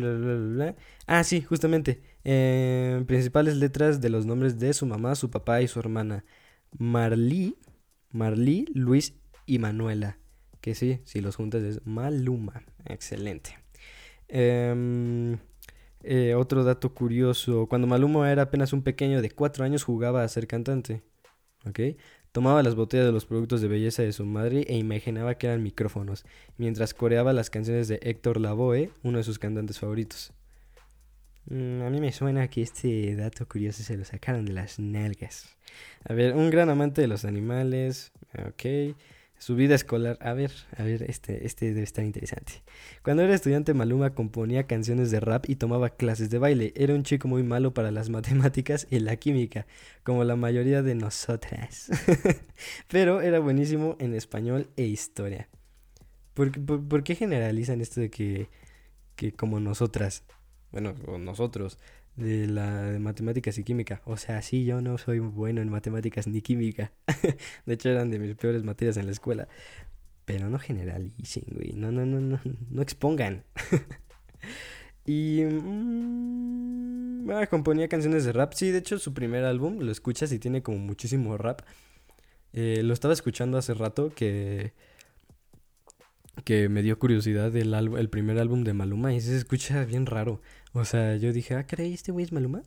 [1.07, 1.99] Ah, sí, justamente.
[2.23, 6.25] Eh, principales letras de los nombres de su mamá, su papá y su hermana.
[6.77, 7.57] Marlí,
[8.11, 9.15] Marlí, Luis
[9.47, 10.19] y Manuela.
[10.61, 12.63] Que sí, si los juntas es Maluma.
[12.85, 13.57] Excelente.
[14.27, 15.35] Eh,
[16.03, 20.27] eh, otro dato curioso, cuando Maluma era apenas un pequeño de cuatro años jugaba a
[20.27, 21.01] ser cantante.
[21.65, 21.79] ¿Ok?
[22.35, 25.63] Tomaba las botellas de los productos de belleza de su madre e imaginaba que eran
[25.63, 26.25] micrófonos,
[26.57, 30.33] mientras coreaba las canciones de Héctor Lavoe, uno de sus cantantes favoritos.
[31.45, 35.55] Mm, a mí me suena que este dato curioso se lo sacaron de las nalgas.
[36.03, 38.11] A ver, un gran amante de los animales.
[38.45, 38.97] Ok.
[39.45, 42.63] Su vida escolar, a ver, a ver, este, este debe estar interesante.
[43.03, 46.73] Cuando era estudiante, Maluma componía canciones de rap y tomaba clases de baile.
[46.75, 49.67] Era un chico muy malo para las matemáticas y la química,
[50.01, 51.91] como la mayoría de nosotras.
[52.87, 55.47] Pero era buenísimo en español e historia.
[56.33, 58.49] ¿Por, por qué generalizan esto de que,
[59.15, 60.23] que como nosotras,
[60.71, 61.77] bueno, o nosotros,
[62.15, 64.01] de la de matemáticas y química.
[64.05, 66.91] O sea, sí, yo no soy bueno en matemáticas ni química.
[67.65, 69.47] de hecho, eran de mis peores materias en la escuela.
[70.25, 71.73] Pero no generalicen, güey.
[71.73, 73.43] No, no, no, no, no expongan.
[75.05, 75.43] y...
[75.43, 76.85] Mmm,
[77.49, 78.53] componía canciones de rap.
[78.53, 81.61] Sí, de hecho, su primer álbum, lo escuchas y tiene como muchísimo rap.
[82.53, 84.73] Eh, lo estaba escuchando hace rato que
[86.43, 90.41] que me dio curiosidad el, el primer álbum de Maluma y se escucha bien raro.
[90.73, 92.63] O sea, yo dije, ah, caray, ¿este güey es Maluma?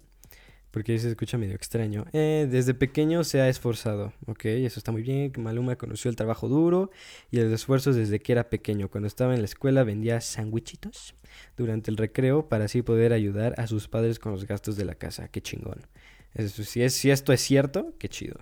[0.71, 2.07] Porque se escucha medio extraño.
[2.13, 5.33] Eh, desde pequeño se ha esforzado, ok, eso está muy bien.
[5.39, 6.91] Maluma conoció el trabajo duro
[7.31, 8.89] y el esfuerzo desde que era pequeño.
[8.89, 11.15] Cuando estaba en la escuela vendía sandwichitos
[11.57, 14.95] durante el recreo para así poder ayudar a sus padres con los gastos de la
[14.95, 15.29] casa.
[15.29, 15.81] Qué chingón.
[16.35, 18.37] Eso, si, es, si esto es cierto, qué chido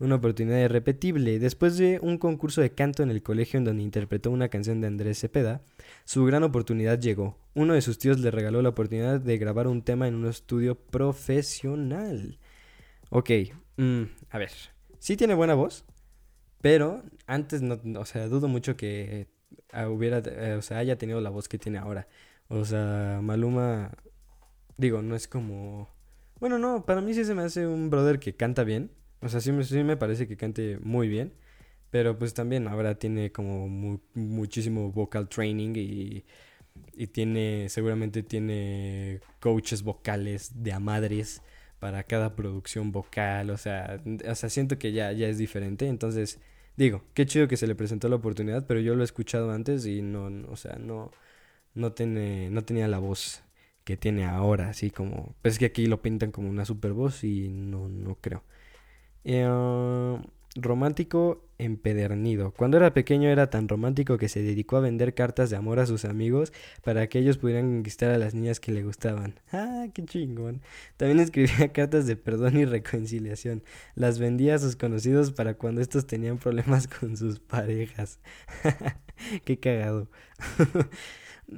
[0.00, 1.38] una oportunidad irrepetible.
[1.38, 4.88] Después de un concurso de canto en el colegio en donde interpretó una canción de
[4.88, 5.62] Andrés Cepeda,
[6.04, 7.38] su gran oportunidad llegó.
[7.54, 10.74] Uno de sus tíos le regaló la oportunidad de grabar un tema en un estudio
[10.74, 12.38] profesional.
[13.10, 13.30] Ok,
[13.76, 14.50] mm, a ver,
[14.98, 15.84] sí tiene buena voz,
[16.60, 19.28] pero antes no, o sea, dudo mucho que
[19.72, 22.08] ah, hubiera, eh, o sea, haya tenido la voz que tiene ahora.
[22.48, 23.92] O sea, Maluma,
[24.76, 25.88] digo, no es como...
[26.40, 28.90] Bueno, no, para mí sí se me hace un brother que canta bien.
[29.22, 31.32] O sea, sí, sí me parece que cante muy bien.
[31.90, 33.68] Pero pues también ahora tiene como
[34.14, 36.24] muchísimo vocal training y,
[36.94, 41.42] y tiene, seguramente tiene coaches vocales de a madres
[41.80, 43.50] para cada producción vocal.
[43.50, 45.88] O sea, o sea siento que ya, ya es diferente.
[45.88, 46.38] Entonces,
[46.76, 49.86] digo, qué chido que se le presentó la oportunidad, pero yo lo he escuchado antes
[49.86, 51.10] y no, o sea, no,
[51.74, 53.42] no, tiene, no tenía la voz
[53.84, 57.24] que tiene ahora, así como, pues es que aquí lo pintan como una super voz
[57.24, 58.44] y no, no creo.
[59.24, 60.18] Eh,
[60.56, 62.52] romántico empedernido.
[62.52, 65.86] Cuando era pequeño era tan romántico que se dedicó a vender cartas de amor a
[65.86, 66.52] sus amigos
[66.82, 69.38] para que ellos pudieran conquistar a las niñas que le gustaban.
[69.52, 70.62] ¡Ah, qué chingón!
[70.96, 73.62] También escribía cartas de perdón y reconciliación.
[73.94, 78.18] Las vendía a sus conocidos para cuando estos tenían problemas con sus parejas.
[79.44, 80.08] ¡Qué cagado!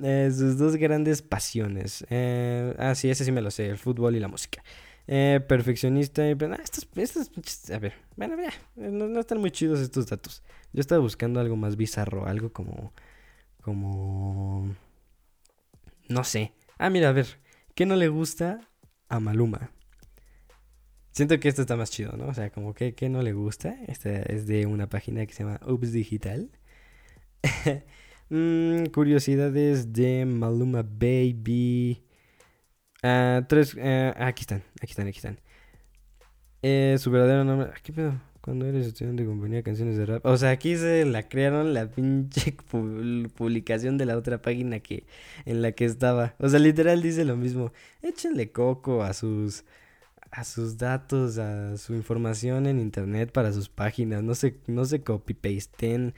[0.03, 2.07] Eh, sus dos grandes pasiones.
[2.09, 4.62] Eh, ah, sí, ese sí me lo sé, el fútbol y la música.
[5.06, 6.28] Eh, perfeccionista.
[6.28, 10.42] Y, pues, estos, estos, a ver, bueno, ya, no, están muy chidos estos datos.
[10.72, 12.92] Yo estaba buscando algo más bizarro, algo como,
[13.60, 14.74] como,
[16.08, 16.52] no sé.
[16.78, 17.40] Ah, mira, a ver,
[17.74, 18.60] ¿qué no le gusta
[19.08, 19.70] a Maluma?
[21.12, 22.26] Siento que esto está más chido, ¿no?
[22.28, 23.76] O sea, como que, ¿qué no le gusta?
[23.86, 26.50] Esta es de una página que se llama Ups Digital.
[28.30, 32.02] mm, curiosidades de Maluma Baby.
[33.02, 33.76] Ah, tres.
[33.80, 35.40] Ah, aquí están, aquí están, aquí están.
[36.62, 37.70] Eh, su verdadero nombre.
[37.72, 38.20] Ah, ¿Qué pedo?
[38.40, 40.26] Cuando eres estudiante de compañía canciones de rap.
[40.26, 42.56] O sea, aquí se la crearon la pinche
[43.36, 45.06] publicación de la otra página que
[45.44, 46.34] en la que estaba.
[46.38, 47.72] O sea, literal dice lo mismo.
[48.02, 49.64] Échenle coco a sus
[50.32, 54.22] a sus datos, a su información en internet para sus páginas.
[54.22, 56.14] No se, no se copy pasten.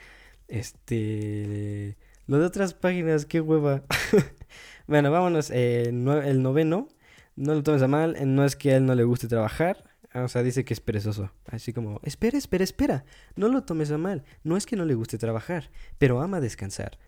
[0.49, 1.97] Este.
[2.27, 3.83] Lo de otras páginas, qué hueva.
[4.87, 5.51] Bueno, vámonos.
[5.51, 6.89] Eh, el noveno
[7.37, 10.29] No lo tomes a mal, no es que a él no le guste trabajar, o
[10.29, 11.33] sea, dice que es perezoso.
[11.47, 13.05] Así como, espera, espera, espera.
[13.35, 14.23] No lo tomes a mal.
[14.45, 16.99] No es que no le guste trabajar, pero ama descansar.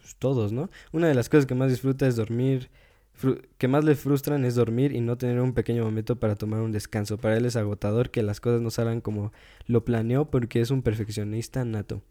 [0.00, 0.70] Pues todos, ¿no?
[0.92, 2.70] Una de las cosas que más disfruta es dormir.
[3.58, 6.70] que más le frustran es dormir y no tener un pequeño momento para tomar un
[6.70, 7.18] descanso.
[7.18, 9.32] Para él es agotador que las cosas no salgan como
[9.66, 12.02] lo planeó porque es un perfeccionista nato.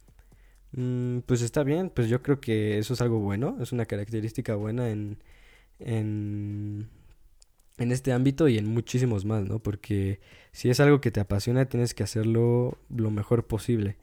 [0.76, 4.56] Mm, pues está bien, pues yo creo que eso es algo bueno, es una característica
[4.56, 5.18] buena en,
[5.80, 6.90] en
[7.78, 9.60] en este ámbito y en muchísimos más, ¿no?
[9.60, 10.20] Porque
[10.52, 13.98] si es algo que te apasiona, tienes que hacerlo lo mejor posible.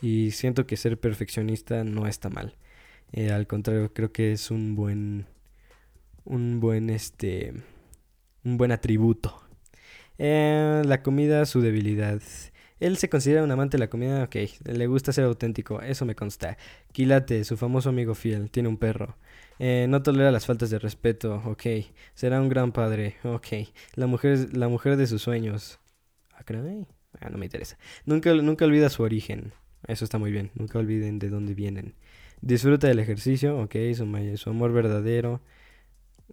[0.00, 2.56] Y siento que ser perfeccionista no está mal.
[3.12, 5.26] Eh, al contrario, creo que es un buen,
[6.24, 7.54] un buen, este,
[8.44, 9.40] un buen atributo.
[10.18, 12.20] Eh, la comida, su debilidad.
[12.80, 16.14] Él se considera un amante de la comida, ok, le gusta ser auténtico, eso me
[16.14, 16.58] consta.
[16.92, 19.16] Quilate, su famoso amigo fiel, tiene un perro.
[19.58, 21.62] Eh, no tolera las faltas de respeto, ok.
[22.14, 23.46] Será un gran padre, ok.
[23.94, 25.78] La mujer, la mujer de sus sueños.
[26.34, 26.42] Ah,
[27.20, 27.78] ah, no me interesa.
[28.04, 29.52] Nunca, nunca olvida su origen.
[29.86, 30.50] Eso está muy bien.
[30.54, 31.94] Nunca olviden de dónde vienen.
[32.40, 33.76] Disfruta del ejercicio, ok.
[33.94, 35.40] Su, su amor verdadero.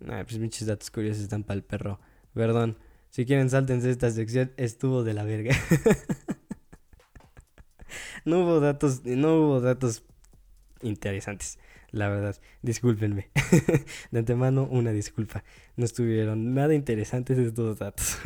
[0.07, 1.99] Ah, pues muchos datos curiosos están para el perro.
[2.33, 2.77] Perdón.
[3.11, 4.51] Si quieren, sáltense esta sección.
[4.57, 5.55] Estuvo de la verga.
[8.25, 10.03] no hubo datos, no hubo datos
[10.81, 11.59] interesantes
[11.91, 12.35] la verdad.
[12.61, 13.29] Discúlpenme.
[14.11, 15.43] de antemano, una disculpa.
[15.75, 18.17] No estuvieron nada interesantes estos datos.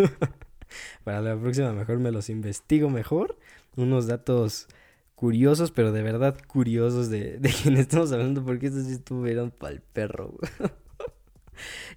[1.04, 3.38] Para la próxima mejor me los investigo mejor.
[3.76, 4.68] Unos datos
[5.16, 9.74] curiosos, pero de verdad curiosos de, de quien estamos hablando, porque estos sí estuvieron para
[9.74, 10.38] el perro.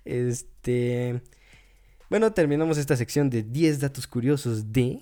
[0.05, 1.23] este...
[2.11, 5.01] Bueno, terminamos esta sección de 10 datos curiosos de...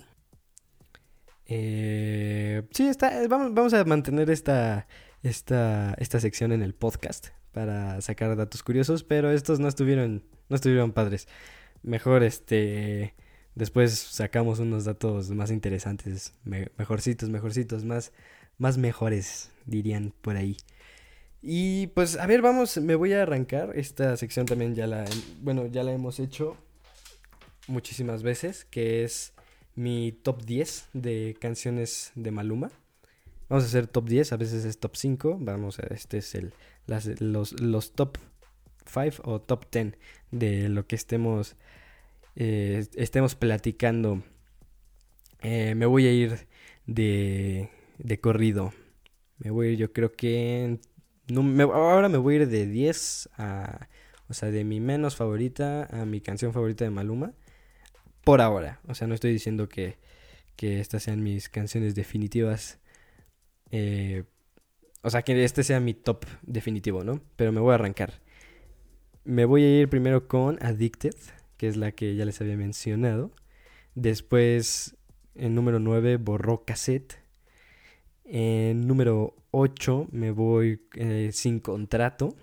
[1.45, 4.87] Eh, sí, está, vamos, vamos a mantener esta,
[5.23, 10.55] esta, esta sección en el podcast para sacar datos curiosos, pero estos no estuvieron, no
[10.57, 11.29] estuvieron padres.
[11.81, 13.15] Mejor este
[13.55, 18.11] después sacamos unos datos más interesantes, mejorcitos, mejorcitos, más,
[18.57, 20.57] más mejores, dirían por ahí.
[21.41, 23.71] Y pues, a ver, vamos, me voy a arrancar.
[23.75, 25.05] Esta sección también ya la,
[25.41, 26.57] bueno, ya la hemos hecho
[27.67, 29.33] muchísimas veces, que es
[29.75, 32.71] mi top 10 de canciones de Maluma.
[33.49, 35.37] Vamos a hacer top 10, a veces es top 5.
[35.39, 36.53] Vamos a, este es el,
[37.19, 38.17] los, los top
[38.85, 39.93] 5 o top 10
[40.31, 41.55] de lo que estemos,
[42.35, 44.23] eh, estemos platicando.
[45.41, 46.47] Eh, me voy a ir
[46.87, 48.73] de, de corrido.
[49.37, 50.79] Me voy a ir, yo creo que.
[51.73, 53.87] Ahora me voy a ir de 10 a.
[54.29, 57.33] O sea, de mi menos favorita a mi canción favorita de Maluma.
[58.27, 58.79] Por ahora.
[58.87, 59.97] O sea, no estoy diciendo que,
[60.55, 62.79] que estas sean mis canciones definitivas
[63.71, 64.23] eh,
[65.01, 67.21] o sea, que este sea mi top definitivo, ¿no?
[67.35, 68.21] Pero me voy a arrancar.
[69.23, 71.15] Me voy a ir primero con Addicted,
[71.57, 73.31] que es la que ya les había mencionado.
[73.95, 74.95] Después,
[75.35, 77.19] en número 9, Borró Cassette.
[78.25, 82.35] En número 8 me voy eh, Sin Contrato.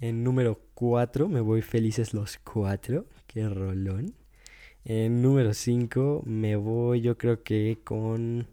[0.00, 3.06] En número 4 me voy Felices los Cuatro.
[3.26, 4.17] Qué rolón.
[4.84, 8.46] En número 5 me voy yo creo que con...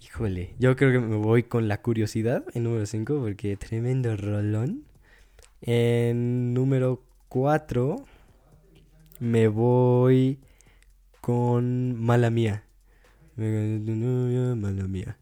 [0.00, 4.84] Híjole, yo creo que me voy con la curiosidad en número 5 porque tremendo rolón.
[5.62, 8.04] En número 4
[9.20, 10.38] me voy
[11.20, 12.64] con Mala Mía.
[13.36, 15.16] Mala Mía.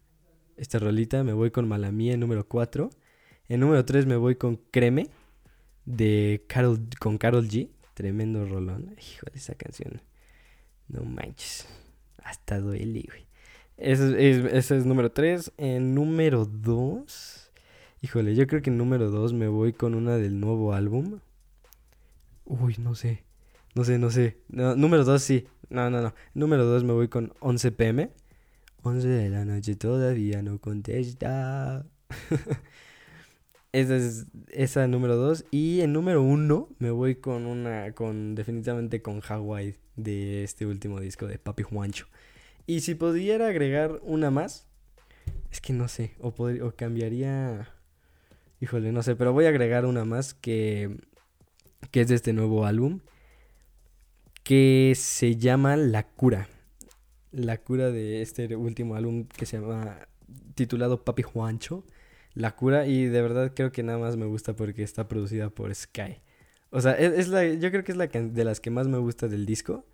[0.57, 2.89] Esta rolita me voy con Mala Mía en número 4.
[3.47, 5.09] En número 3 me voy con Creme
[5.85, 7.69] de Carol, con Carol G.
[8.01, 8.95] Tremendo rolón.
[8.97, 10.01] Híjole, esa canción.
[10.87, 11.67] No manches.
[12.23, 13.27] Hasta duele, güey.
[13.77, 15.51] Ese es, número 3.
[15.57, 17.51] En número 2.
[18.01, 21.19] Híjole, yo creo que en número 2 me voy con una del nuevo álbum.
[22.45, 23.23] Uy, no sé.
[23.75, 24.39] No sé, no sé.
[24.49, 25.45] número 2 sí.
[25.69, 26.15] No, no, no.
[26.33, 28.09] Número 2 me voy con 11 pm.
[28.81, 31.85] 11 de la noche todavía no contesta.
[33.71, 35.45] esa es esa número 2.
[35.51, 37.93] Y en número 1 me voy con una.
[37.93, 42.07] con definitivamente con Hawaii de este último disco de Papi Juancho.
[42.67, 44.67] Y si pudiera agregar una más,
[45.51, 47.69] es que no sé, o, o cambiaría...
[48.59, 50.97] Híjole, no sé, pero voy a agregar una más que,
[51.89, 52.99] que es de este nuevo álbum,
[54.43, 56.47] que se llama La Cura.
[57.31, 60.07] La Cura de este último álbum que se llama
[60.53, 61.83] titulado Papi Juancho.
[62.33, 65.73] La Cura y de verdad creo que nada más me gusta porque está producida por
[65.73, 66.21] Sky.
[66.69, 69.27] O sea, es, la, yo creo que es la de las que más me gusta
[69.27, 69.85] del disco.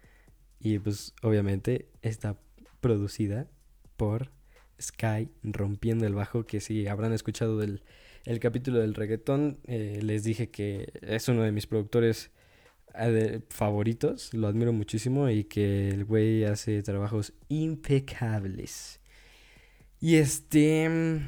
[0.60, 2.38] Y pues obviamente está
[2.80, 3.48] producida
[3.96, 4.32] por
[4.80, 7.84] Sky rompiendo el bajo, que si habrán escuchado del
[8.28, 12.30] el capítulo del reggaetón, eh, les dije que es uno de mis productores
[12.94, 19.00] eh, favoritos, lo admiro muchísimo y que el güey hace trabajos impecables.
[20.02, 21.22] Y este...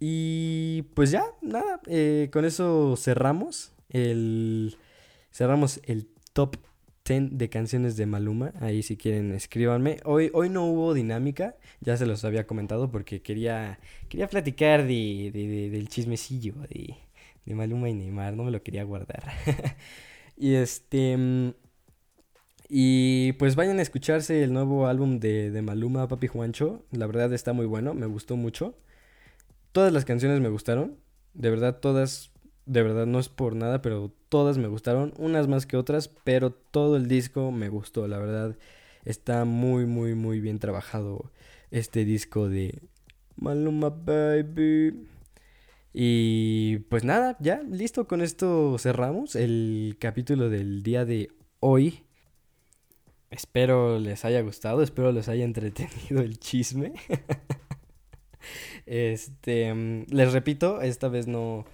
[0.00, 4.76] Y pues ya, nada, eh, con eso cerramos el...
[5.32, 6.56] Cerramos el top
[7.04, 8.52] 10 de canciones de Maluma.
[8.60, 9.98] Ahí si quieren escríbanme.
[10.04, 13.78] Hoy, hoy no hubo dinámica, ya se los había comentado porque quería,
[14.08, 15.30] quería platicar de,
[15.72, 16.96] del chismecillo de,
[17.44, 18.34] de Maluma y Neymar.
[18.34, 19.24] No me lo quería guardar.
[20.36, 21.54] y este...
[22.68, 26.84] Y pues vayan a escucharse el nuevo álbum de, de Maluma, Papi Juancho.
[26.92, 28.74] La verdad está muy bueno, me gustó mucho.
[29.74, 31.00] Todas las canciones me gustaron.
[31.32, 32.30] De verdad, todas
[32.64, 36.52] de verdad no es por nada, pero todas me gustaron, unas más que otras, pero
[36.52, 38.56] todo el disco me gustó, la verdad
[39.04, 41.32] está muy muy muy bien trabajado
[41.72, 42.82] este disco de
[43.34, 45.08] Maluma Baby.
[45.92, 52.04] Y pues nada, ya listo, con esto cerramos el capítulo del día de hoy.
[53.28, 56.92] Espero les haya gustado, espero les haya entretenido el chisme.
[58.86, 61.64] este, mm, les repito, esta vez no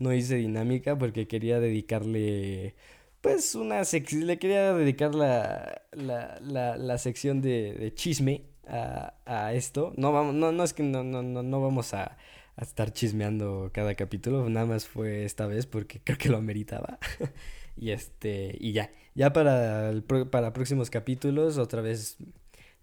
[0.00, 2.74] no hice dinámica porque quería dedicarle,
[3.20, 9.14] pues, una sección, le quería dedicar la, la, la, la sección de, de chisme a,
[9.26, 9.92] a, esto.
[9.96, 12.16] No, vamos, no, no es que no, no, no, no vamos a,
[12.56, 16.98] a, estar chismeando cada capítulo, nada más fue esta vez porque creo que lo ameritaba.
[17.76, 22.16] y este, y ya, ya para, el, para próximos capítulos otra vez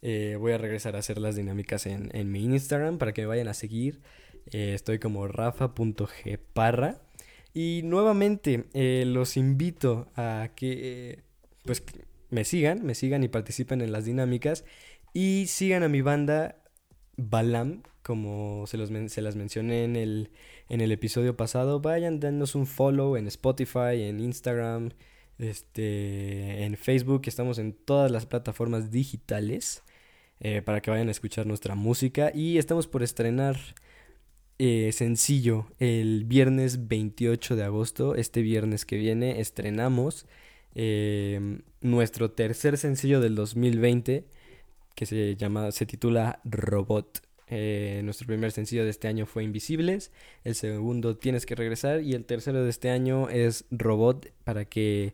[0.02, 3.28] eh, voy a regresar a hacer las dinámicas en, en mi Instagram para que me
[3.28, 4.02] vayan a seguir.
[4.52, 7.02] Eh, estoy como rafa.gparra.
[7.54, 11.24] Y nuevamente eh, los invito a que
[11.66, 11.84] pues
[12.30, 14.64] me sigan, me sigan y participen en las dinámicas.
[15.14, 16.62] Y sigan a mi banda
[17.18, 20.30] Balam, como se, los se las mencioné en el,
[20.70, 21.82] en el episodio pasado.
[21.82, 24.92] Vayan, denos un follow en Spotify, en Instagram,
[25.40, 27.24] este, en Facebook.
[27.26, 29.84] Estamos en todas las plataformas digitales
[30.40, 32.32] eh, para que vayan a escuchar nuestra música.
[32.34, 33.58] Y estamos por estrenar
[34.60, 40.26] eh, sencillo el viernes 28 de agosto, este viernes que viene, estrenamos
[40.76, 44.26] em, nuestro tercer sencillo del 2020
[44.98, 47.22] que se llama, se titula Robot.
[47.50, 50.12] Eh, nuestro primer sencillo de este año fue Invisibles,
[50.44, 55.14] el segundo Tienes que regresar y el tercero de este año es Robot para que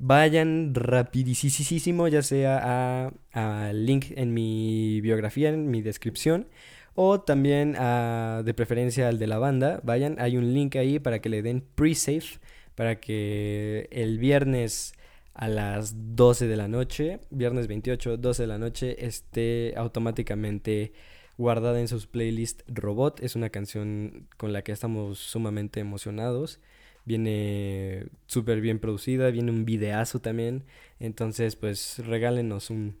[0.00, 6.48] vayan rapidísimo ya sea al link en mi biografía, en mi descripción
[6.94, 9.80] o también ah, de preferencia al de la banda.
[9.84, 12.40] Vayan, hay un link ahí para que le den pre-save
[12.74, 14.94] para que el viernes
[15.34, 20.92] a las 12 de la noche, viernes 28, 12 de la noche, esté automáticamente
[21.36, 23.20] guardada en sus playlists Robot.
[23.20, 26.60] Es una canción con la que estamos sumamente emocionados.
[27.04, 30.64] Viene súper bien producida, viene un videazo también.
[30.98, 32.96] Entonces, pues regálenos un,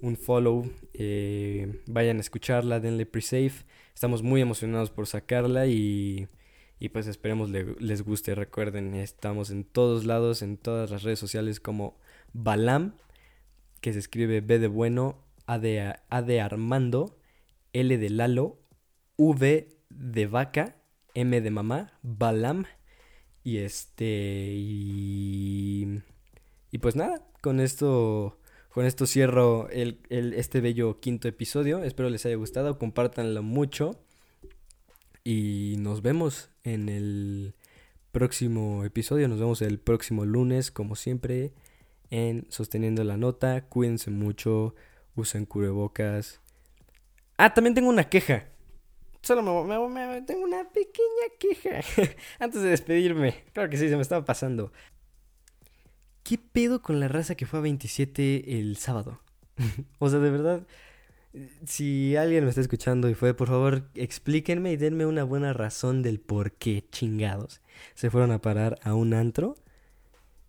[0.00, 3.52] un follow, eh, vayan a escucharla, denle pre-save.
[3.94, 6.28] Estamos muy emocionados por sacarla y,
[6.80, 8.34] y pues esperemos les guste.
[8.34, 11.98] Recuerden, estamos en todos lados, en todas las redes sociales como
[12.32, 12.96] Balam,
[13.80, 17.18] que se escribe B de bueno, A de, A de Armando,
[17.72, 18.58] L de Lalo,
[19.16, 20.76] V de vaca,
[21.14, 22.64] M de mamá, Balam.
[23.44, 24.52] Y este.
[24.52, 26.00] Y,
[26.70, 28.38] y pues nada, con esto
[28.72, 31.84] con esto cierro el, este bello quinto episodio.
[31.84, 32.78] Espero les haya gustado.
[32.78, 34.00] Compártanlo mucho.
[35.24, 37.54] Y nos vemos en el
[38.12, 39.28] próximo episodio.
[39.28, 41.52] Nos vemos el próximo lunes, como siempre,
[42.08, 43.66] en Sosteniendo la Nota.
[43.68, 44.74] Cuídense mucho.
[45.16, 46.40] Usen cubrebocas.
[47.36, 48.46] Ah, también tengo una queja.
[49.22, 49.42] Solo
[49.88, 51.80] me, tengo una pequeña queja.
[52.40, 53.44] Antes de despedirme.
[53.52, 54.72] Claro que sí, se me estaba pasando.
[56.24, 59.20] ¿Qué pedo con la raza que fue a 27 el sábado?
[59.98, 60.66] o sea, de verdad,
[61.66, 66.02] si alguien me está escuchando y fue, por favor, explíquenme y denme una buena razón
[66.02, 67.60] del por qué chingados
[67.94, 69.54] se fueron a parar a un antro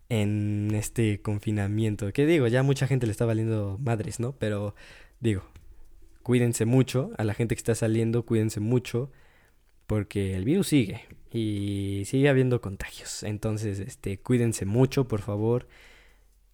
[0.08, 2.12] en este confinamiento.
[2.12, 4.32] Que digo, ya mucha gente le está valiendo madres, ¿no?
[4.32, 4.74] Pero
[5.20, 5.44] digo,
[6.24, 9.12] cuídense mucho, a la gente que está saliendo, cuídense mucho,
[9.86, 13.22] porque el virus sigue y sigue habiendo contagios.
[13.22, 15.68] Entonces, este, cuídense mucho, por favor.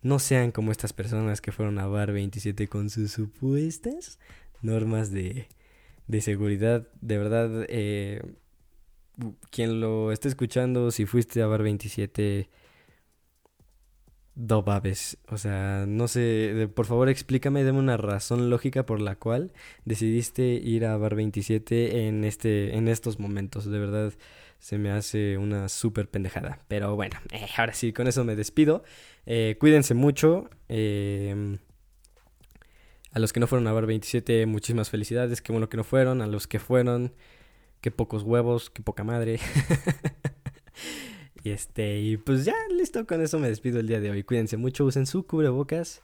[0.03, 4.19] No sean como estas personas que fueron a Bar 27 con sus supuestas
[4.61, 5.47] normas de,
[6.09, 6.89] de seguridad.
[7.01, 8.23] De verdad, eh,
[9.51, 12.51] quien lo esté escuchando, si fuiste a Bar 27,
[14.47, 15.19] Dobabes.
[15.29, 19.53] O sea, no sé, por favor explícame, dame una razón lógica por la cual
[19.85, 23.67] decidiste ir a Bar 27 en, este, en estos momentos.
[23.71, 24.13] De verdad,
[24.59, 26.59] se me hace una súper pendejada.
[26.69, 28.83] Pero bueno, eh, ahora sí, con eso me despido.
[29.27, 30.49] Eh, cuídense mucho.
[30.69, 31.59] Eh,
[33.13, 35.43] a los que no fueron a Bar 27, muchísimas felicidades.
[35.43, 36.23] Qué bueno que no fueron.
[36.23, 37.13] A los que fueron,
[37.83, 39.39] qué pocos huevos, qué poca madre.
[41.43, 44.23] Y este, y pues ya, listo, con eso me despido el día de hoy.
[44.25, 46.03] Cuídense mucho, usen su cubrebocas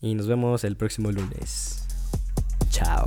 [0.00, 1.86] y nos vemos el próximo lunes.
[2.70, 3.06] Chao.